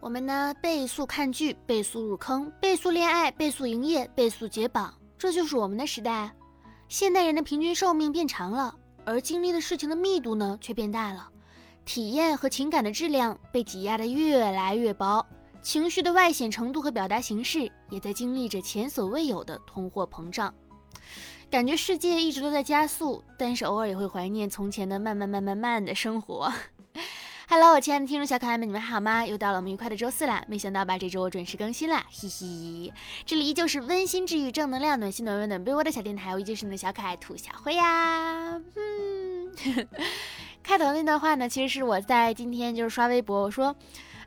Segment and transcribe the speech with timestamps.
[0.00, 6.32] 我们呢，倍速看剧，倍速入坑，倍速恋爱，倍速营业，倍速解绑，这就是我们的时代。
[6.88, 8.74] 现代人的平均寿命变长了，
[9.04, 11.28] 而经历的事情的密度呢，却变大了。
[11.84, 15.24] 体验和情感的质量被挤压的越来越薄，
[15.60, 20.52] 情绪的外显程度和表达形式也在经历着前所未有的通货膨胀。
[21.50, 26.50] 感觉世界一直都在加速，但是偶尔也会怀念从前的慢慢慢慢慢的生活。
[27.52, 29.26] Hello，我亲爱的听众小可爱们，你们好吗？
[29.26, 30.44] 又到了我们愉快的周四啦！
[30.46, 32.92] 没想到吧，这周我准时更新啦，嘿嘿。
[33.26, 38.52] 这里依旧是温馨治愈、正能量、暖心暖温暖被窝的小电台，我依旧是你的小可爱兔小灰呀。
[38.76, 39.52] 嗯，
[40.62, 43.74] 开头那段话呢，其实是我在今天就是刷微博，我说，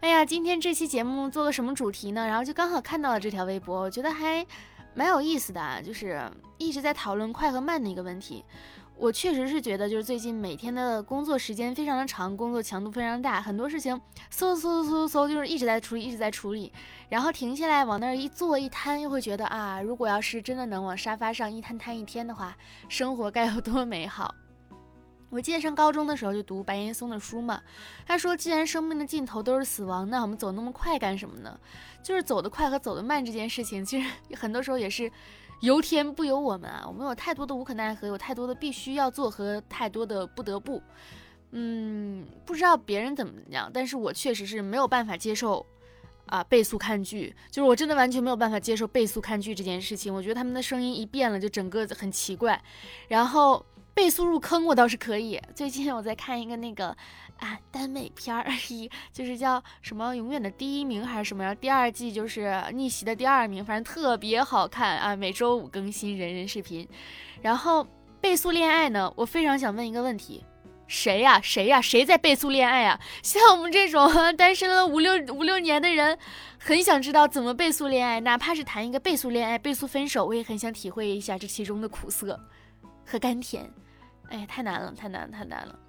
[0.02, 2.27] 哎呀，今天这期节目做个什么主题呢？
[2.27, 4.46] 然后就刚好看到了这条微博，我觉得还
[4.94, 8.44] 蛮有意思的，就是一直在讨论快和慢的一个问题。
[8.96, 13.94] 我确实是觉得，就是最近每天的工作时间非常的长，工作强度非常大，很多事情
[14.32, 16.72] 嗖嗖嗖嗖嗖，就是一直在处理，一直在处理，
[17.10, 22.55] 然后停下来往那儿一坐一瘫，又会觉得啊，如果要是真的能往沙发上一瘫瘫一天的话，
[22.88, 24.34] 生活该有多美好。
[25.30, 27.60] 我记得上高中的时候就读白岩松的书嘛，
[28.05, 31.60] 他说，既然生命的尽头都是死亡，那我们走那么快干什么呢？
[32.04, 34.07] 就是走得快和走得慢这件事情，其实
[34.38, 35.12] 很多时候也是。
[35.64, 40.82] 由天不由我们啊，我们有太多的无可奈何，有太多的必须要做和太多的不得不。
[41.52, 45.66] 嗯，不知道别人怎么样，但是我确实是没有办法接受
[46.26, 50.14] 啊倍速看剧，就是我真的完全没有办法接受倍速看剧这件事情。
[50.14, 52.62] 我觉得他们的声音一变了，就整个很奇怪。
[53.08, 56.96] 然后倍速入坑我倒是可以，最近我在看一个那个。
[57.40, 61.60] 啊，耽美片儿一就是叫什么永远的第一名还是什么然后？
[61.60, 65.16] 第二季就是逆袭的第二名，反正特别好看啊！
[65.16, 66.88] 每周五更新，人人视频。
[67.41, 67.85] 然后
[68.22, 70.46] 倍速恋爱呢，我非常想问一个问题：
[70.88, 71.41] 谁呀？
[71.41, 71.81] 谁呀？
[71.81, 72.97] 谁在倍速恋爱啊？
[73.22, 76.18] 像我们这种 单身了五六五六年的人，
[76.59, 82.40] 很想知道怎么倍速恋爱，哪怕是谈一个倍速恋爱、倍速分手，我也很想体会一下这其中的苦涩
[83.06, 83.69] 和甘甜。
[84.33, 85.79] 哎，太难了，太难，太难了。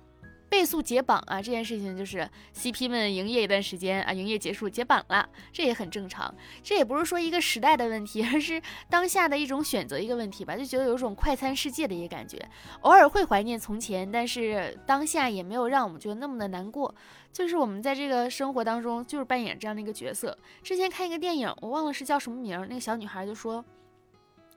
[0.50, 6.32] 倍速解绑啊，这件事情就是 CP 们营业一段时间啊，营业结束解绑了，这也很正常。
[6.62, 8.60] 这也不是说一个时代的问题，而是
[8.90, 10.54] 当下的一种选择一个问题吧。
[10.54, 12.38] 就觉得有种快餐世界的一个感觉，
[12.82, 16.94] 偶尔会怀念从前，但是当下也没有让我们觉得那么的难过。
[17.32, 20.38] 就是我们在这个生活当中，就是扮演这样的一个角色。
[20.62, 23.64] 之前看一个电影，我忘了是叫什么名，那个小女孩就说，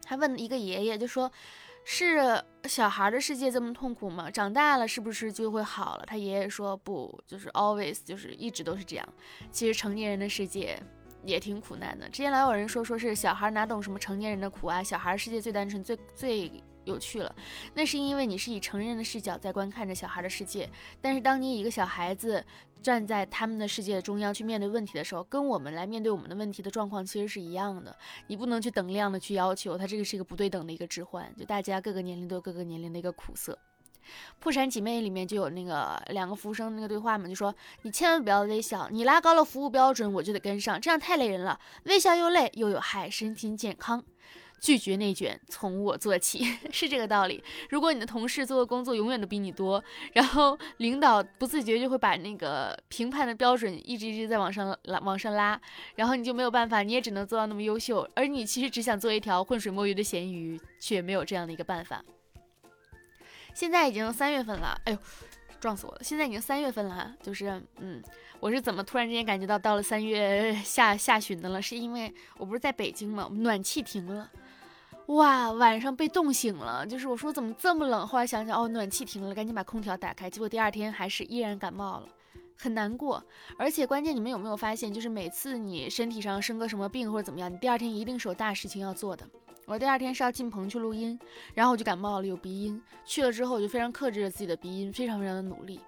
[0.04, 1.32] 她问一个爷爷，就说。
[1.90, 4.30] 是小孩的世界这么痛苦吗？
[4.30, 6.04] 长大了是不是就会好了？
[6.06, 9.08] 他爷爷说不，就是 always，就是一直都是这样。
[9.52, 10.78] 其实成年人的世界
[11.24, 12.10] 也挺苦难的。
[12.10, 14.84] 之前老有人说，说是小孩哪懂什么成年人的苦啊？
[14.84, 16.52] 小孩世界最单纯，最最。
[16.88, 17.36] 有趣了，
[17.76, 20.68] 那是因为你是以成人的视角在观看着小孩的世界。
[21.02, 22.44] 但是当你一个小孩子
[22.82, 27.96] 站在他们的世界的中央去面对问题的时候，跟我们来面对我们的问题的状况其实是一样的。
[28.28, 31.32] 你不能去等量的去要求，他这个是一个不对等的一个置换。
[31.36, 33.58] 就大家各个年龄都有各个年龄的一个苦涩。
[34.40, 41.60] 破产姐妹里面就有那个两个服务生那个对话嘛，就说你千万不要微笑，你拉高了服务标准，我就得跟上，这样太累人了。
[41.84, 44.02] 微笑又累又有害身心健康。
[44.60, 47.44] 拒绝内卷，从我做起， 是这个道理。
[47.70, 55.60] 如果你的同事做的工作永远都比你多，然后领导不自觉就会把那个评判的标准一直一直在往上拉，往上拉，
[55.96, 58.10] 然后你就没有办法，你也只能做到那么优秀。
[58.16, 62.04] 而你其实只想做一条浑水摸鱼的咸鱼，却没有这样的一个办法。
[63.54, 64.98] 现在已经三月份了，哎呦，
[65.60, 66.00] 撞死我了！
[66.04, 68.02] 现在已经三月份了哈，就是嗯，
[68.40, 71.62] 我是怎么突然之间感觉到到了三月下下旬的了？
[71.62, 73.28] 是因为我不是在北京吗？
[73.32, 74.30] 暖气停了。
[75.08, 82.10] 哇，晚上被冻醒了，就是我说怎么这么冷，后来想想哦，暖气停了，赶紧把空调打开，结果第二天还是依然感冒了，
[82.58, 83.24] 很难过。
[83.58, 89.26] 而且关键你们有没有发现，就是每次你身体上生个什么病或者怎么样，你第二天一定是有大事情要做的。
[89.68, 91.20] 我第二天是要进棚去录音，
[91.54, 92.82] 然后我就感冒了，有鼻音。
[93.04, 95.82] 去了之后，我就非常克制着自己的鼻音，非常非常的努力。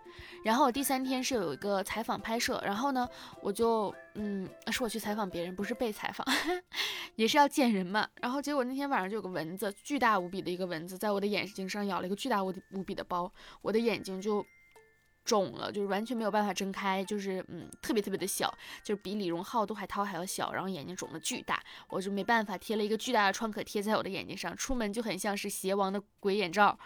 [0.43, 3.07] 然后我第三天是有一个采访拍摄，然后呢，
[3.41, 6.27] 我就嗯，是我去采访别人，不是被采访，
[7.15, 8.05] 也是要见人嘛。
[8.19, 13.31] 然后结果那天晚上就有个蚊子，巨大无比的一个蚊子，在我的眼睛上咬了一个巨大无无比的包，
[13.61, 14.45] 我的眼睛就。
[15.29, 18.51] 肿了，就是完全没有办法睁开，就是嗯，特别特别的小，
[18.83, 26.79] 就是比李荣浩、杜海涛还要小，然后眼睛肿的巨大，我就没办法贴了一个巨大的创可贴在我的眼睛上，出门就很像是邪王的鬼眼罩，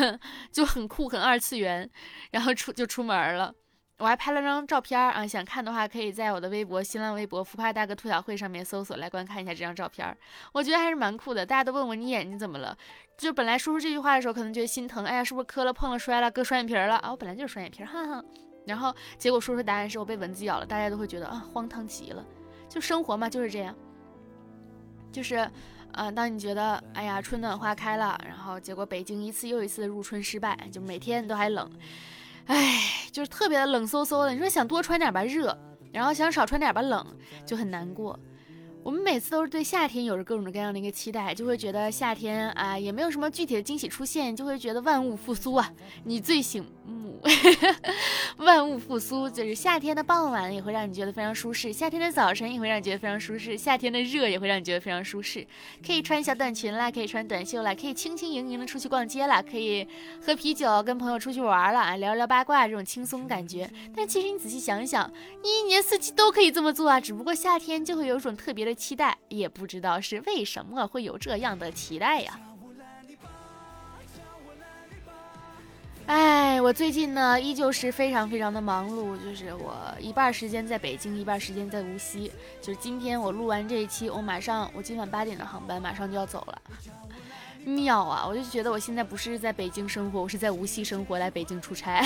[0.50, 1.90] 就很酷很二次元，
[2.30, 3.54] 然后出就出门了。
[4.00, 10.16] 我还拍了张照片儿啊，想看的话可以在我的微博、新浪微博“浮夸大哥兔小慧”上面搜索来观看一下这张照片儿。
[10.52, 11.44] 我觉得还是蛮酷的。
[11.44, 12.74] 大家都问我你眼睛怎么了，
[13.18, 17.10] 就本来说出这句话的时候可能觉得心疼，哎呀是不是磕了碰了摔了割双眼皮儿了啊？
[17.10, 18.24] 我本来就是双眼皮儿，哈哈。
[18.66, 22.24] 然后结果说出答案是我被蚊子咬了，大家都会觉得啊荒唐极了。
[22.70, 23.74] 就生活嘛就是这样，
[25.12, 25.50] 就是，
[25.92, 31.68] 呃，当你觉得哎呀春暖花开了，然后结果北京一次又一次的入春失败，就每天都还冷，
[32.50, 32.82] 哎，
[33.12, 34.32] 就是特别的冷飕飕的。
[34.32, 35.56] 你说想多穿点吧热，
[35.92, 37.06] 然后想少穿点吧冷，
[37.46, 38.18] 就很难过。
[38.82, 45.70] 我们每次都是对夏天有着各种各样的一个期待，就会觉得夏天啊也没有什么具体的惊喜出现，就会觉得万物复苏啊，
[46.04, 47.20] 你最醒目，
[48.38, 55.46] 万物复苏就是夏天的傍晚也会让你觉得非常舒适，夏天的早晨也会让你觉得非常舒适，夏天的热也会让你觉得非常舒适，
[55.86, 59.86] 可以穿小短裙啦，可以穿短袖啦，可以轻轻盈盈的出去逛街啦，可以
[60.24, 63.70] 喝啤酒跟朋友出去玩了啊，聊聊八卦这种轻松感觉。
[63.94, 65.12] 但其实你仔细想一想，
[65.42, 68.69] 你一年四季都可以这么做啊，只不过夏天就会有一种特别的。
[68.74, 72.38] 期待也不知道是为什么会有这样的期待呀。
[76.06, 82.32] 哎，我最近呢依旧是非常非常的忙碌，就是我一半时间在北京，一半时间在无锡。
[82.60, 86.62] 就是今天我录完这一期，我马上我今晚八点的航班马上就要走了。
[87.64, 88.26] 妙啊！
[88.26, 92.02] 我就觉得我现在不是在北京生活，我是在无锡生活，来北京出差，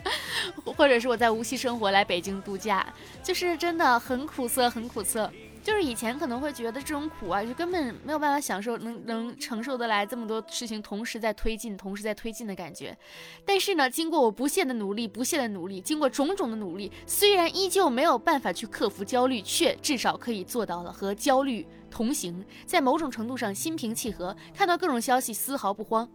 [0.64, 2.84] 或者是我在无锡生活来北京度假，
[3.22, 5.30] 就是真的很苦涩，很苦涩。
[5.62, 12.96] 就是以前可能会觉得这种苦啊，就根本没有办法享受，能能承受得来这么多事情同时在推进，同时在推进的感觉。
[13.44, 26.08] 但是呢，经过我不懈的努力，不懈的努力，经过种种的努力，虽然依旧没有办法去克服焦虑，却至少可以做到了和焦虑同行，在某种程度上心平气和，看到各种消息丝毫不慌。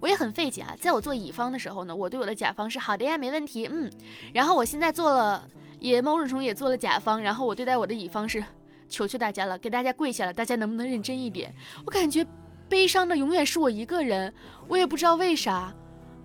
[0.00, 3.90] 我也很费解啊，在我做乙方的时候呢，我对我的甲方是好的呀，没问题，嗯。
[4.34, 5.48] 然后我现在做了，
[5.78, 8.44] 也某种程度也做了甲方，然后我对待我的乙方是。
[8.90, 11.54] 求求大家了，给大家跪下了，大家能不能认真一点？
[11.86, 12.26] 我感觉
[12.68, 14.30] 悲伤的永远是我一个人，
[14.68, 15.74] 我也不知道为啥，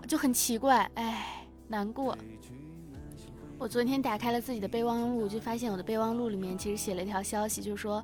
[0.07, 2.17] 就很奇怪，哎，难过。
[3.57, 8.03] 我昨天打开了自己的备忘录，就发现我的备忘录里面其实写了一条消息，就是说，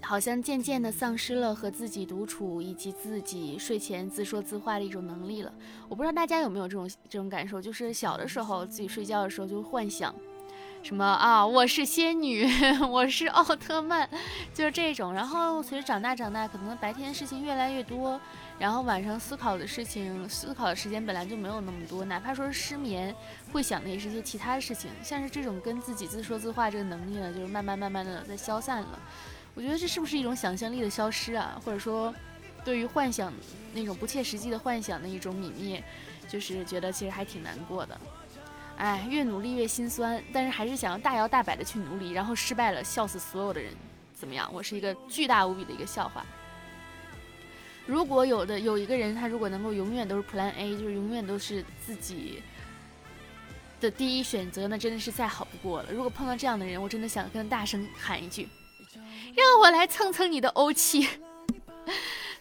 [0.00, 5.52] 好像渐渐的丧失了和自己独处以及自己睡前自说自话的一种能力了。
[5.88, 10.14] 我不知道大家有没有这种这种感受，就是小的时候自己睡觉的时候就幻想。
[10.82, 11.46] 什么啊？
[11.46, 12.44] 我是仙女，
[12.90, 14.08] 我是奥特曼，
[14.52, 15.14] 就是这种。
[15.14, 18.20] 然后随着长大长大，可能白天事情越来越多，
[18.58, 22.04] 然后晚上思考的事情、思考的时间本来就没有那么多。
[22.04, 23.14] 哪怕说是失眠，
[23.52, 24.90] 会想的也是一些其他的事情。
[25.04, 28.98] 像是这种跟自己自说自话这个能力呢，就是慢慢慢慢的在消散了。
[29.54, 31.60] 我觉得这是不是一种想象力的消失啊？
[31.64, 32.12] 或者说，
[32.64, 33.32] 对于幻想
[33.72, 35.82] 那种不切实际的幻想的一种泯灭，
[36.28, 37.98] 就是觉得其实还挺难过的。
[38.76, 43.72] 哎，越努力越心酸，但是还是想要大摇大摆的去努力，然后失败了，笑死所有的人，
[44.14, 44.50] 怎么样？
[44.52, 46.24] 我是一个巨大无比的一个笑话。
[47.86, 52.42] 如果有的有一个人，他如果能够永远都是 Plan A，就是永远都是自己
[53.80, 55.92] 的第一选择，那真的是再好不过了。
[55.92, 58.48] 如果碰到这样的人，我真的想跟他大声喊一句：
[59.34, 61.08] 让我来蹭蹭你的欧气，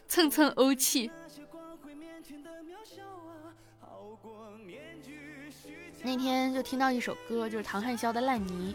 [0.08, 1.12] 蹭蹭欧气。
[6.04, 8.74] 那天就听到一首歌，就是唐汉霄的《烂泥》。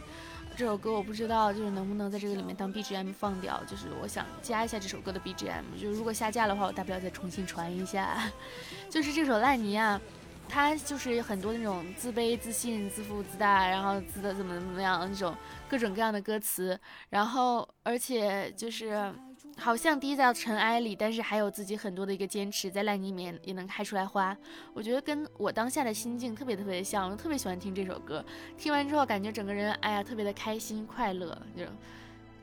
[0.56, 3.62] 这首歌我不知道，就是能不能在这个里面当 BGM 放掉。
[3.66, 8.30] 就是我想加一下这首歌的 BGM，就是如果下架的话，我大不了再重新传一下。
[8.88, 10.00] 就是这首《烂泥》啊，
[10.48, 15.34] 它就是很多那种自卑、自信、自负、自大，然后自的怎么怎么样那种
[15.68, 16.78] 各种各样的歌词，
[17.10, 19.12] 然后而且就是。
[19.58, 24.36] 好像滴在尘埃里，但是还有自己很多的一个坚持，在烂泥里面也能开出来花。
[24.74, 28.24] 我觉得跟我当下的心境特别特别像，我特别喜欢听这首歌。
[28.56, 31.64] 听完之后，感觉整个人哎呀特别的开心快乐，就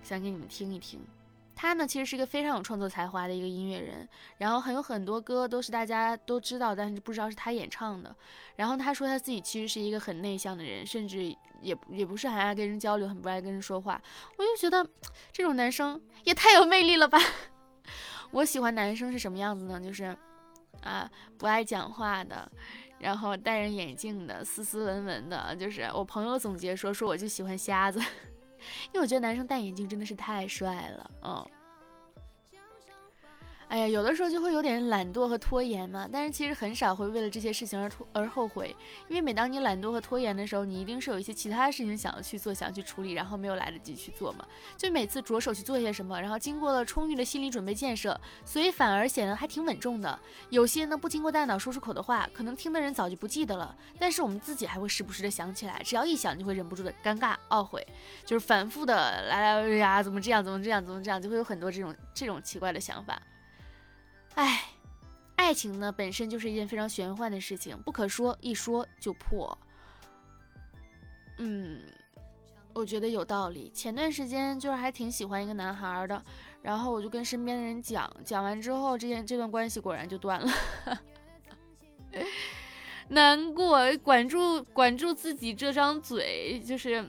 [0.03, 0.99] 想给你们听一听。
[1.55, 4.07] 他呢，其实是一个非常有创作才华的一个音乐人，
[4.37, 8.15] 然后很有很多歌都是大家都知道，但是不知道是他演唱的。
[8.55, 11.23] 然后他说他自己其实是一个很内向的人，甚至
[11.61, 14.01] 也也不是很爱跟人交流，很不爱跟人说话。
[14.37, 14.87] 我就觉得
[15.31, 17.19] 这种男生也太有魅力了吧！
[18.31, 19.79] 我喜欢男生是什么样子呢？
[19.79, 20.15] 就是
[20.81, 22.51] 啊，不爱讲话的，
[22.99, 25.55] 然后戴着眼镜的，斯斯文文的。
[25.55, 28.01] 就是我朋友总结说，说我就喜欢瞎子。
[28.87, 31.45] 因为我觉得男生戴眼镜真的是太帅了，嗯。
[33.73, 38.67] 哎呀，有的时候就会有点懒惰和拖延嘛，但是其实很少会为了这些事情而拖而后悔，
[39.07, 44.45] 因为每当你懒惰和拖延的时候，你一定是有一些其他事情想要去做、想要去处理，然后没有来得及去做嘛。
[44.77, 48.15] 就每次着手去做些什么，然后经过了充裕的心理准备建设，
[48.45, 50.19] 所以反而显得还挺稳重的。
[50.51, 57.83] 有些呢不经过大脑说出口的话，可能听的人早就不记得了，但是我们自己还会时不时的想起来，只要一想就会忍不住的尴尬、懊悔，
[58.23, 63.19] 就是反复的来来呀，怎么这样，怎么这样，怎么这样，就会有很多这种这种奇怪的想法。
[64.35, 64.63] 唉，
[65.35, 69.57] 爱情呢本身就是一件非常玄幻的事情，不可说，一说就破。
[71.37, 71.81] 嗯，
[72.73, 73.69] 我觉得有道理。
[73.73, 76.23] 前段时间就是还挺喜欢一个男孩的，
[76.61, 80.51] 然后我就跟身边的人讲，讲完之后，这件这段关系果然就断了。
[83.09, 87.07] 难过，管住管住自己这张嘴，就是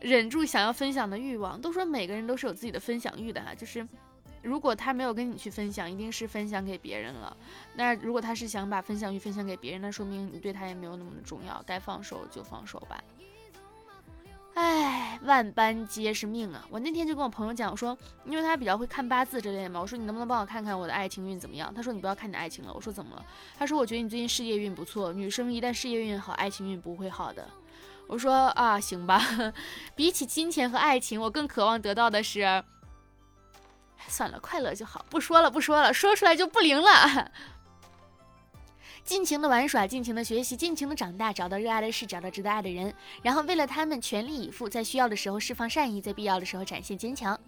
[0.00, 1.60] 忍住想要分享的欲望。
[1.60, 3.86] 都说每个人都是有自己的分享欲的哈，就是
[4.42, 7.36] 如果他没有跟你去分享，一定是分享给别人了。
[7.74, 13.02] 那如果他是想把分享欲分享给别人，那说明你对他也没有那么的重要，该放手就放手吧。
[14.54, 16.62] 唉，万般皆是命啊！
[16.68, 17.96] 我那天就跟我朋友讲，我说，
[18.26, 21.72] 因为他比较会看八字之类的嘛，我说你能不能帮我看看我的爱情运怎么样？
[21.74, 22.70] 他说你不要看你的爱情了。
[22.74, 23.24] 我说怎么了？
[23.56, 27.48] 他说我觉得你最近事业运不错，女生一旦事业运好，爱情运不会好的。
[28.06, 29.22] 我说啊，行吧。
[29.96, 32.62] 比起金钱和爱情，我更渴望得到的是，
[34.12, 35.04] 算了，快乐就好。
[35.08, 37.32] 不说了，不说了，说出来就不灵了。
[39.02, 47.38] 尽情的玩耍，尽情的学习，尽情的长大，找到热爱的事，找到值得爱的人，然后为了他们全力以赴，在需要的时候释放善意，在必要的时候展现坚强。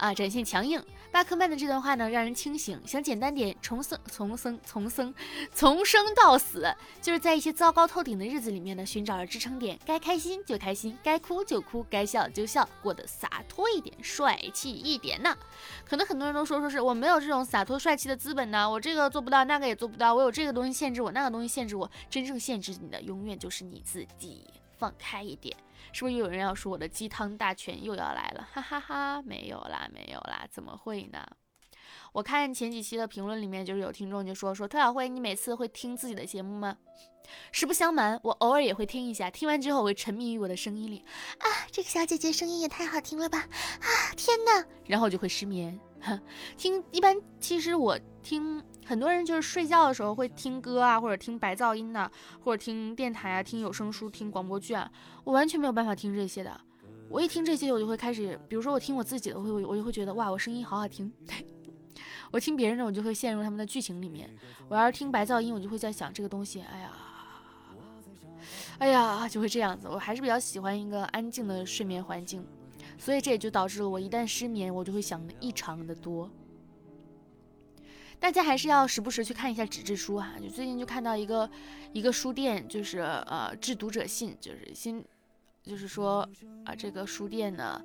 [0.00, 0.82] 啊，展现强硬。
[1.12, 2.80] 巴克曼的这段话呢，让人清醒。
[2.86, 5.14] 想简单点，重生重生重生
[5.52, 9.78] 从生到死，就是在一些糟糕透顶的日子里面呢，寻找着支撑点。
[9.84, 15.36] 该开心就开心，该哭就哭，该笑就笑，过得洒脱一点，帅气一点呢。
[15.84, 21.90] 可能很多人都说，说是我没有这种洒脱帅气的资本呢，我这个做不到，那个也做不到，我有这个东西限制我，那个东西限制我。
[22.08, 24.46] 真正限制你的，永远就是你自己。
[24.80, 25.56] 放开一点。
[25.92, 28.48] 是不是又有人要说我的鸡汤大全又要来了？
[28.52, 31.24] 哈哈哈，没有啦，没有啦，怎么会呢？
[32.12, 36.76] 我看前几期的评论里面，就是有听众就说说，特小慧，你每次会听自己的节目吗？
[37.52, 41.04] 实不相瞒，我偶尔也会听一下，听完之后我会沉迷于我的声音里。
[41.38, 43.38] 啊，这个小姐姐声音也太好听了吧！
[43.38, 44.64] 啊，天哪！
[44.86, 45.78] 然后就会失眠。
[46.56, 48.62] 听一般，其实我听。
[48.84, 52.10] 很多人就是睡觉的时候会听歌啊，或者听白噪音的，
[52.42, 54.90] 或者听电台啊，听有声书，听广播剧啊。
[55.24, 56.60] 我完全没有办法听这些的。
[57.08, 61.12] 我一听这些，我就会开始，比如说我听我自己的，会我就会觉得哇，我声音好好听。
[62.32, 64.28] 我听别人的，我就会陷入他们的剧情里面。
[64.68, 66.92] 我要是听白噪音，我就会在想这个东西，哎呀，
[68.78, 69.88] 哎呀，就会这样子。
[69.88, 72.44] 我还是比较喜欢一个安静的睡眠环境，
[72.98, 76.30] 所以这也就导致了我一旦失眠，我就会想的异常的多。
[78.20, 80.34] 大家还是要时不时去看一下纸质书哈。
[80.40, 81.50] 就最近就看到一个
[81.92, 85.02] 一个书店，就是呃致读者信，就是新，
[85.62, 86.28] 就是说
[86.64, 87.82] 啊这个书店呢，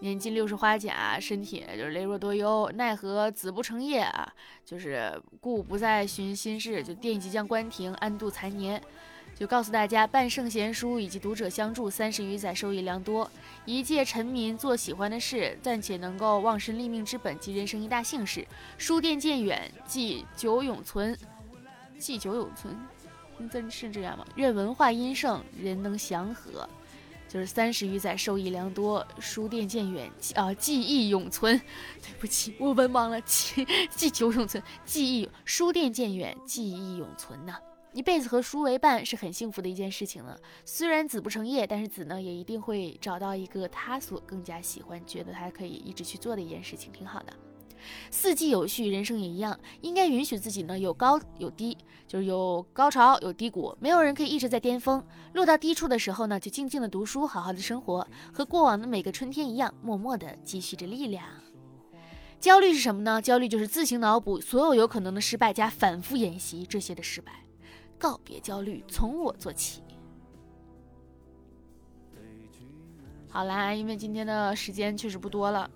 [0.00, 4.26] 年近六十花甲，身体就是羸弱多忧，奈何子不成业啊，
[4.64, 8.82] 就是故不再寻新事，就店即将关停，安度残年。
[9.36, 13.30] 就告诉大家，办圣贤书以及读者相助，三十余载受益良多。
[13.64, 18.46] 一介臣民做喜欢的事，暂且能够忘身立命之本及人生一大幸事。
[18.78, 21.16] 书店渐远，记久永存。
[21.98, 22.78] 记久永存，
[23.50, 24.24] 真是这样吗？
[24.36, 26.68] 愿文化殷盛，人能祥和。
[27.26, 31.58] 就是三十余载受益良多，书店渐远啊，记忆永存。
[32.00, 33.20] 对不起，我文盲了。
[33.22, 37.56] 记记久永存，记忆书店渐远，记忆永存呐。
[37.94, 40.36] 一辈子和书为伴是很幸福的一件事情了。
[40.64, 47.32] 虽然子不成业，但是子呢也一定会找到一个他所更加喜欢、觉得他可以一直去做的一件事情，挺好的。
[48.10, 53.76] 四季有序，人生也一样，应该允许自己呢有高有低，就是有高潮有低谷。
[53.78, 55.00] 没有人可以一直在巅峰，
[55.34, 61.24] 落到低处的时候呢，就静静的读书，好好的生活，和过往的每个春天一样，默默的积蓄着力量。
[62.40, 63.22] 焦虑是什么呢？
[63.22, 67.43] 焦虑就是自行脑补所有有可能的失败，加反复演习这些的失败。
[67.98, 69.82] 告别焦虑，从我做起。
[73.28, 75.68] 好啦，因为今天的时间确实不多了。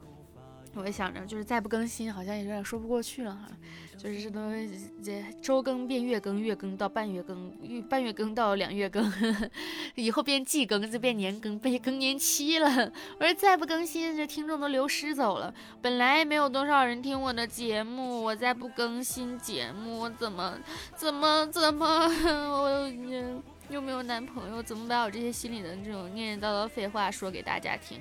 [0.75, 3.49] 我也想着，就是再不更新，好像也有点说不过去了哈。
[3.97, 9.13] 就是这东西这周更变月更，月更到半月更，月半月更到两月更，
[9.97, 12.93] 以后变季更就变年更，变更年期了。
[13.19, 15.53] 我说再不更新，这听众都流失走了。
[15.83, 20.57] 本来没有多少人听我的节目，我再不更新节目，我怎么
[20.95, 22.07] 怎么怎么，
[22.63, 28.01] 我又又没有男朋友，怎么把我这些心里的这种念念叨叨废话说给大家听？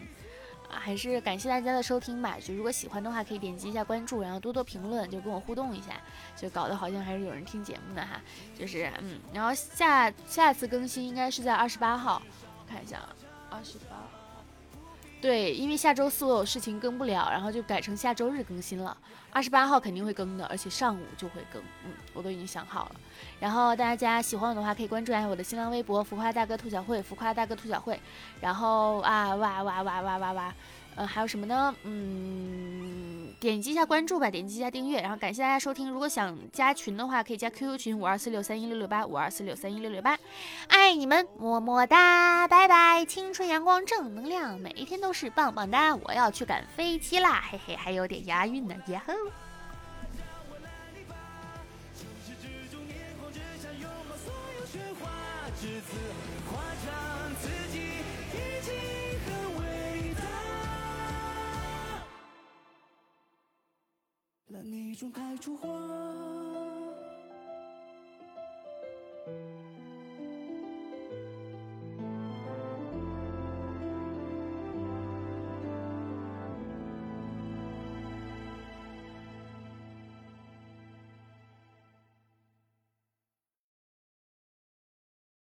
[0.70, 2.38] 还是感谢大家的收听吧。
[2.44, 6.02] 就如果喜欢的话，可以点击一下关注，然后多多评论，就跟我互动一下，
[6.36, 8.22] 就搞得好像还是有人听节目的哈。
[8.58, 12.22] 就是嗯，然后下下次更新应该是在二十八号，
[12.70, 13.02] 看一下，
[13.50, 14.17] 二十八。
[15.20, 18.96] 对，因为下周四我有事情更不了，然后就改成下周日更新了。
[19.32, 21.62] 二十八号肯定会更的，而且上午就会更。
[21.86, 22.96] 嗯，我都已经想好了。
[23.40, 28.00] 然后大家喜欢我的话，可以关注一下我的新浪微博“浮夸大哥兔小慧”，浮夸大哥兔小慧。
[28.42, 30.54] 然后啊哇哇哇哇哇哇，
[30.96, 31.76] 呃，还有什么呢？
[31.84, 33.07] 嗯，
[33.40, 35.92] 点击一下关注吧，点击一下订阅，然后感谢大家收听。
[35.92, 40.18] 如果想加群的话，可以加 QQ 群五二四六三一六六八五二四六三一六六八。
[40.68, 43.06] 爱你们，么么哒，拜拜！
[43.06, 45.96] 青春阳光正能量，每一天都是棒棒哒！
[45.96, 49.14] 我要去赶飞机啦，嘿嘿，还有点押韵呢，呀吼！
[50.60, 50.70] 那
[55.62, 56.27] 你
[64.98, 65.97] 中开出花。